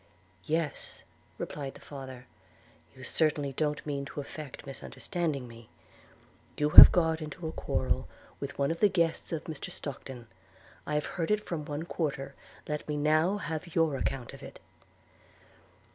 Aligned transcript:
'Yes,' 0.45 1.03
replied 1.37 1.75
the 1.75 1.79
father; 1.79 2.25
'you 2.95 3.03
certainly 3.03 3.53
don't 3.53 3.85
meant 3.85 4.07
to 4.07 4.19
affect 4.19 4.65
misunderstanding 4.65 5.47
me. 5.47 5.69
You 6.57 6.71
have 6.71 6.91
got 6.91 7.21
into 7.21 7.47
a 7.47 7.51
quarrel 7.51 8.07
with 8.39 8.57
one 8.57 8.71
of 8.71 8.79
the 8.79 8.89
guests 8.89 9.31
of 9.31 9.43
Mr 9.43 9.69
Stockton: 9.69 10.25
I 10.87 10.95
have 10.95 11.05
heard 11.05 11.29
of 11.29 11.37
it 11.41 11.45
from 11.45 11.65
one 11.65 11.83
quarter; 11.83 12.33
let 12.67 12.87
me 12.89 12.97
now 12.97 13.37
have 13.37 13.75
your 13.75 13.95
account 13.95 14.33
of 14.33 14.41
it.' 14.41 14.59